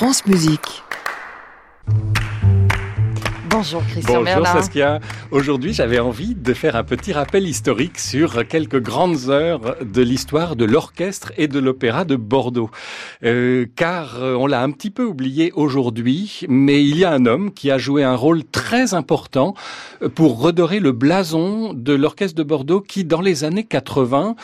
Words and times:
France 0.00 0.24
Musique. 0.24 0.82
Bonjour 3.50 3.82
Christian 3.86 4.22
Bonjour 4.22 4.46
Saskia. 4.46 4.98
Aujourd'hui, 5.30 5.74
j'avais 5.74 5.98
envie 5.98 6.34
de 6.34 6.54
faire 6.54 6.74
un 6.74 6.84
petit 6.84 7.12
rappel 7.12 7.46
historique 7.46 7.98
sur 7.98 8.48
quelques 8.48 8.80
grandes 8.80 9.28
heures 9.28 9.76
de 9.82 10.00
l'histoire 10.00 10.56
de 10.56 10.64
l'orchestre 10.64 11.32
et 11.36 11.48
de 11.48 11.58
l'opéra 11.58 12.06
de 12.06 12.16
Bordeaux. 12.16 12.70
Euh, 13.24 13.66
car 13.76 14.22
euh, 14.22 14.36
on 14.36 14.46
l'a 14.46 14.62
un 14.62 14.70
petit 14.70 14.88
peu 14.88 15.04
oublié 15.04 15.52
aujourd'hui, 15.54 16.46
mais 16.48 16.82
il 16.82 16.96
y 16.96 17.04
a 17.04 17.12
un 17.12 17.26
homme 17.26 17.52
qui 17.52 17.70
a 17.70 17.76
joué 17.76 18.02
un 18.02 18.16
rôle 18.16 18.44
très 18.44 18.94
important 18.94 19.52
pour 20.14 20.40
redorer 20.40 20.80
le 20.80 20.92
blason 20.92 21.74
de 21.74 21.92
l'orchestre 21.92 22.38
de 22.38 22.42
Bordeaux 22.42 22.80
qui, 22.80 23.04
dans 23.04 23.20
les 23.20 23.44
années 23.44 23.64
80, 23.64 24.34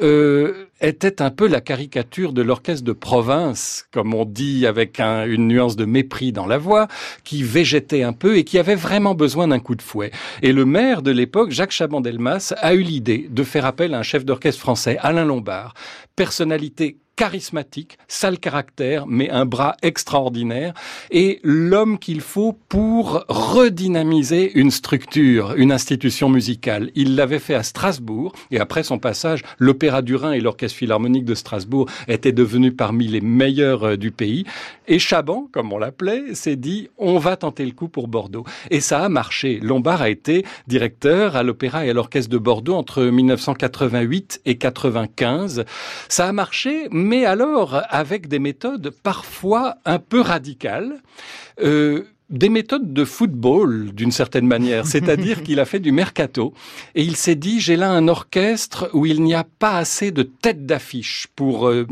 euh, 0.00 0.66
était 0.80 1.22
un 1.22 1.30
peu 1.30 1.46
la 1.46 1.60
caricature 1.60 2.32
de 2.32 2.42
l'orchestre 2.42 2.84
de 2.84 2.92
province, 2.92 3.86
comme 3.92 4.14
on 4.14 4.24
dit 4.24 4.66
avec 4.66 5.00
une 5.00 5.48
nuance 5.48 5.76
de 5.76 5.84
mépris 5.84 6.32
dans 6.32 6.46
la 6.46 6.58
voix, 6.58 6.88
qui 7.24 7.42
végétait 7.42 8.02
un 8.02 8.12
peu 8.12 8.36
et 8.36 8.44
qui 8.44 8.58
avait 8.58 8.74
vraiment 8.74 9.14
besoin 9.14 9.48
d'un 9.48 9.60
coup 9.60 9.74
de 9.74 9.82
fouet. 9.82 10.10
Et 10.42 10.52
le 10.52 10.64
maire 10.64 11.02
de 11.02 11.10
l'époque, 11.10 11.50
Jacques 11.50 11.72
Chaban-Delmas, 11.72 12.54
a 12.58 12.74
eu 12.74 12.80
l'idée 12.80 13.28
de 13.30 13.44
faire 13.44 13.66
appel 13.66 13.94
à 13.94 13.98
un 13.98 14.02
chef 14.02 14.24
d'orchestre 14.24 14.60
français, 14.60 14.96
Alain 15.00 15.24
Lombard, 15.24 15.74
personnalité 16.16 16.96
charismatique, 17.22 17.98
sale 18.08 18.40
caractère, 18.40 19.06
mais 19.06 19.30
un 19.30 19.46
bras 19.46 19.76
extraordinaire, 19.80 20.74
et 21.12 21.38
l'homme 21.44 22.00
qu'il 22.00 22.20
faut 22.20 22.58
pour 22.68 23.24
redynamiser 23.28 24.50
une 24.58 24.72
structure, 24.72 25.54
une 25.56 25.70
institution 25.70 26.28
musicale. 26.28 26.90
Il 26.96 27.14
l'avait 27.14 27.38
fait 27.38 27.54
à 27.54 27.62
Strasbourg, 27.62 28.32
et 28.50 28.58
après 28.58 28.82
son 28.82 28.98
passage, 28.98 29.44
l'Opéra 29.60 30.02
du 30.02 30.16
Rhin 30.16 30.32
et 30.32 30.40
l'Orchestre 30.40 30.78
Philharmonique 30.78 31.24
de 31.24 31.36
Strasbourg 31.36 31.88
étaient 32.08 32.32
devenus 32.32 32.74
parmi 32.76 33.06
les 33.06 33.20
meilleurs 33.20 33.84
euh, 33.84 33.96
du 33.96 34.10
pays. 34.10 34.44
Et 34.88 34.98
Chaban, 34.98 35.48
comme 35.52 35.72
on 35.72 35.78
l'appelait, 35.78 36.34
s'est 36.34 36.56
dit, 36.56 36.88
on 36.98 37.18
va 37.18 37.36
tenter 37.36 37.64
le 37.64 37.70
coup 37.70 37.86
pour 37.86 38.08
Bordeaux. 38.08 38.44
Et 38.70 38.80
ça 38.80 39.04
a 39.04 39.08
marché. 39.08 39.60
Lombard 39.62 40.02
a 40.02 40.10
été 40.10 40.44
directeur 40.66 41.36
à 41.36 41.44
l'Opéra 41.44 41.86
et 41.86 41.90
à 41.90 41.92
l'Orchestre 41.92 42.30
de 42.30 42.38
Bordeaux 42.38 42.74
entre 42.74 43.04
1988 43.04 44.40
et 44.44 44.58
95. 44.58 45.64
Ça 46.08 46.26
a 46.26 46.32
marché, 46.32 46.88
alors 47.20 47.82
avec 47.88 48.28
des 48.28 48.38
méthodes 48.38 48.90
parfois 49.02 49.76
un 49.84 49.98
peu 49.98 50.20
radicales. 50.20 51.02
Euh, 51.62 52.04
des 52.30 52.48
méthodes 52.48 52.94
de 52.94 53.04
football 53.04 53.92
d'une 53.92 54.10
certaine 54.10 54.46
manière, 54.46 54.86
c'est-à-dire 54.92 55.42
qu'il 55.42 55.60
a 55.60 55.66
fait 55.66 55.80
du 55.80 55.92
mercato 55.92 56.54
et 56.94 57.02
il 57.02 57.16
s'est 57.16 57.34
dit 57.34 57.60
j'ai 57.60 57.76
là 57.76 57.90
un 57.90 58.08
orchestre 58.08 58.88
où 58.94 59.04
il 59.04 59.22
n'y 59.22 59.34
a 59.34 59.44
pas 59.44 59.76
assez 59.76 60.10
de 60.10 60.22
têtes 60.22 60.64
d'affiche 60.64 61.28
pour 61.36 61.68
euh, 61.68 61.86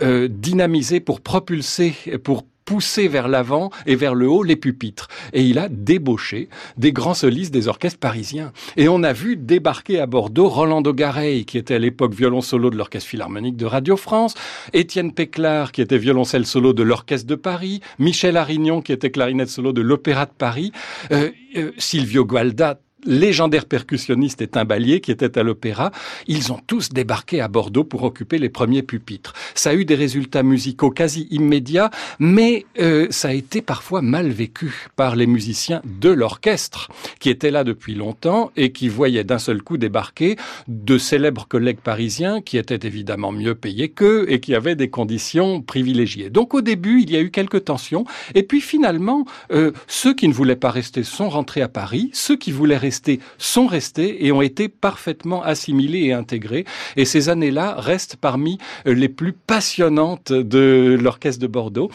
euh, 0.00 0.28
dynamiser, 0.30 0.98
pour 1.00 1.20
propulser, 1.20 1.94
pour 2.24 2.44
pousser 2.70 3.08
vers 3.08 3.26
l'avant 3.26 3.70
et 3.84 3.96
vers 3.96 4.14
le 4.14 4.28
haut 4.28 4.44
les 4.44 4.54
pupitres. 4.54 5.08
Et 5.32 5.42
il 5.42 5.58
a 5.58 5.68
débauché 5.68 6.48
des 6.76 6.92
grands 6.92 7.14
solistes 7.14 7.52
des 7.52 7.66
orchestres 7.66 7.98
parisiens. 7.98 8.52
Et 8.76 8.88
on 8.88 9.02
a 9.02 9.12
vu 9.12 9.36
débarquer 9.36 9.98
à 9.98 10.06
Bordeaux 10.06 10.48
Rolando 10.48 10.94
Gareil, 10.94 11.46
qui 11.46 11.58
était 11.58 11.74
à 11.74 11.80
l'époque 11.80 12.14
violon 12.14 12.40
solo 12.40 12.70
de 12.70 12.76
l'Orchestre 12.76 13.08
Philharmonique 13.08 13.56
de 13.56 13.66
Radio 13.66 13.96
France, 13.96 14.36
Étienne 14.72 15.12
Péclar, 15.12 15.72
qui 15.72 15.82
était 15.82 15.98
violoncelle 15.98 16.46
solo 16.46 16.72
de 16.72 16.84
l'Orchestre 16.84 17.26
de 17.26 17.34
Paris, 17.34 17.80
Michel 17.98 18.36
Arignon, 18.36 18.82
qui 18.82 18.92
était 18.92 19.10
clarinette 19.10 19.48
solo 19.48 19.72
de 19.72 19.80
l'Opéra 19.80 20.26
de 20.26 20.30
Paris, 20.38 20.70
euh, 21.10 21.30
euh, 21.56 21.72
Silvio 21.76 22.24
Gualda, 22.24 22.78
légendaire 23.04 23.66
percussionniste 23.66 24.42
et 24.42 24.46
timbalier 24.46 25.00
qui 25.00 25.10
était 25.10 25.38
à 25.38 25.42
l'opéra, 25.42 25.90
ils 26.26 26.52
ont 26.52 26.60
tous 26.66 26.90
débarqué 26.90 27.40
à 27.40 27.48
Bordeaux 27.48 27.84
pour 27.84 28.02
occuper 28.04 28.38
les 28.38 28.48
premiers 28.48 28.82
pupitres. 28.82 29.32
Ça 29.54 29.70
a 29.70 29.74
eu 29.74 29.84
des 29.84 29.94
résultats 29.94 30.42
musicaux 30.42 30.90
quasi 30.90 31.26
immédiats, 31.30 31.90
mais 32.18 32.66
euh, 32.78 33.06
ça 33.10 33.28
a 33.28 33.32
été 33.32 33.62
parfois 33.62 34.02
mal 34.02 34.28
vécu 34.28 34.86
par 34.96 35.16
les 35.16 35.26
musiciens 35.26 35.82
de 35.84 36.10
l'orchestre, 36.10 36.88
qui 37.18 37.30
étaient 37.30 37.50
là 37.50 37.64
depuis 37.64 37.94
longtemps 37.94 38.50
et 38.56 38.72
qui 38.72 38.88
voyaient 38.88 39.24
d'un 39.24 39.38
seul 39.38 39.62
coup 39.62 39.76
débarquer 39.76 40.36
de 40.68 40.98
célèbres 40.98 41.46
collègues 41.48 41.80
parisiens 41.80 42.40
qui 42.40 42.58
étaient 42.58 42.86
évidemment 42.86 43.32
mieux 43.32 43.54
payés 43.54 43.88
qu'eux 43.88 44.26
et 44.28 44.40
qui 44.40 44.54
avaient 44.54 44.76
des 44.76 44.90
conditions 44.90 45.62
privilégiées. 45.62 46.30
Donc 46.30 46.54
au 46.54 46.60
début, 46.60 47.02
il 47.02 47.10
y 47.10 47.16
a 47.16 47.20
eu 47.20 47.30
quelques 47.30 47.64
tensions, 47.64 48.04
et 48.34 48.42
puis 48.42 48.60
finalement, 48.60 49.24
euh, 49.52 49.72
ceux 49.86 50.14
qui 50.14 50.28
ne 50.28 50.32
voulaient 50.32 50.56
pas 50.56 50.70
rester 50.70 51.02
sont 51.02 51.28
rentrés 51.28 51.62
à 51.62 51.68
Paris, 51.68 52.10
ceux 52.12 52.36
qui 52.36 52.52
voulaient 52.52 52.76
rester 52.76 52.89
sont 53.38 53.66
restés 53.66 54.26
et 54.26 54.32
ont 54.32 54.42
été 54.42 54.68
parfaitement 54.68 55.42
assimilés 55.42 56.04
et 56.04 56.12
intégrés. 56.12 56.64
Et 56.96 57.04
ces 57.04 57.28
années-là 57.28 57.74
restent 57.78 58.16
parmi 58.16 58.58
euh, 58.86 58.94
les 58.94 59.08
plus 59.08 59.32
passionnantes 59.32 60.32
de 60.32 60.98
l'orchestre 61.00 61.40
de 61.40 61.46
Bordeaux. 61.46 61.90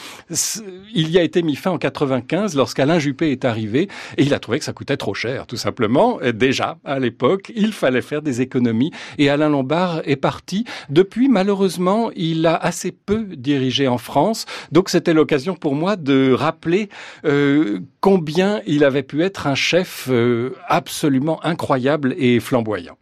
Il 0.93 1.09
y 1.09 1.17
a 1.17 1.23
été 1.23 1.41
mis 1.41 1.55
fin 1.55 1.71
en 1.71 1.77
95 1.77 2.55
lorsqu'Alain 2.55 2.99
Juppé 2.99 3.31
est 3.31 3.45
arrivé 3.45 3.89
et 4.17 4.23
il 4.23 4.33
a 4.33 4.39
trouvé 4.39 4.59
que 4.59 4.65
ça 4.65 4.73
coûtait 4.73 4.97
trop 4.97 5.13
cher, 5.13 5.47
tout 5.47 5.57
simplement. 5.57 6.19
déjà, 6.33 6.77
à 6.85 6.99
l'époque, 6.99 7.51
il 7.55 7.73
fallait 7.73 8.01
faire 8.01 8.21
des 8.21 8.41
économies 8.41 8.91
et 9.17 9.29
Alain 9.29 9.49
Lombard 9.49 10.01
est 10.05 10.15
parti. 10.15 10.65
Depuis, 10.89 11.27
malheureusement, 11.29 12.11
il 12.15 12.45
a 12.45 12.55
assez 12.55 12.91
peu 12.91 13.25
dirigé 13.35 13.87
en 13.87 13.97
France. 13.97 14.45
Donc 14.71 14.89
c'était 14.89 15.13
l'occasion 15.13 15.55
pour 15.55 15.75
moi 15.75 15.95
de 15.95 16.31
rappeler 16.33 16.89
euh, 17.25 17.79
combien 18.01 18.61
il 18.65 18.83
avait 18.83 19.03
pu 19.03 19.23
être 19.23 19.47
un 19.47 19.55
chef 19.55 20.07
euh, 20.09 20.55
absolument 20.85 21.43
incroyable 21.43 22.13
et 22.15 22.39
flamboyant. 22.39 22.95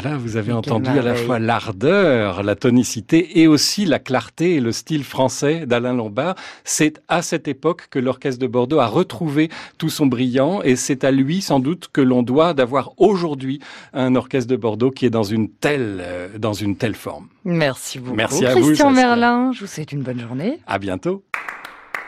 Voilà, 0.00 0.16
vous 0.16 0.36
avez 0.36 0.52
entendu 0.52 0.90
à 0.90 1.02
la 1.02 1.16
fois 1.16 1.40
l'ardeur, 1.40 2.44
la 2.44 2.54
tonicité 2.54 3.40
et 3.40 3.48
aussi 3.48 3.84
la 3.84 3.98
clarté 3.98 4.54
et 4.54 4.60
le 4.60 4.70
style 4.70 5.02
français 5.02 5.66
d'Alain 5.66 5.92
Lombard. 5.92 6.36
C'est 6.62 7.02
à 7.08 7.20
cette 7.20 7.48
époque 7.48 7.88
que 7.90 7.98
l'orchestre 7.98 8.40
de 8.40 8.46
Bordeaux 8.46 8.78
a 8.78 8.86
retrouvé 8.86 9.50
tout 9.76 9.88
son 9.88 10.06
brillant 10.06 10.62
et 10.62 10.76
c'est 10.76 11.02
à 11.02 11.10
lui 11.10 11.40
sans 11.40 11.58
doute 11.58 11.88
que 11.92 12.00
l'on 12.00 12.22
doit 12.22 12.54
d'avoir 12.54 12.92
aujourd'hui 12.96 13.58
un 13.92 14.14
orchestre 14.14 14.48
de 14.48 14.56
Bordeaux 14.56 14.92
qui 14.92 15.04
est 15.04 15.10
dans 15.10 15.24
une 15.24 15.48
telle, 15.48 15.98
euh, 16.00 16.38
dans 16.38 16.52
une 16.52 16.76
telle 16.76 16.94
forme. 16.94 17.26
Merci 17.44 17.98
beaucoup. 17.98 18.14
Merci 18.14 18.46
à 18.46 18.50
Christian 18.50 18.60
vous. 18.60 18.66
Christian 18.68 18.90
Merlin, 18.92 19.50
je 19.52 19.60
vous 19.62 19.66
souhaite 19.66 19.90
une 19.90 20.02
bonne 20.02 20.20
journée. 20.20 20.60
À 20.68 20.78
bientôt. 20.78 21.24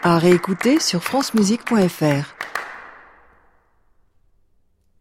À 0.05 0.19
réécouter 0.19 0.79
sur 0.79 1.03
francemusique.fr. 1.03 2.40